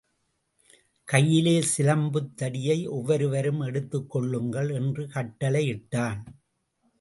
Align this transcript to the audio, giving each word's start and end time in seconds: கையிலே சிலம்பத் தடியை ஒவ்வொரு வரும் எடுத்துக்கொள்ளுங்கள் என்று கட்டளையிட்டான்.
கையிலே 1.07 1.53
சிலம்பத் 1.77 2.31
தடியை 2.35 2.87
ஒவ்வொரு 2.87 3.29
வரும் 3.29 3.61
எடுத்துக்கொள்ளுங்கள் 3.61 4.73
என்று 4.73 5.05
கட்டளையிட்டான். 5.07 6.21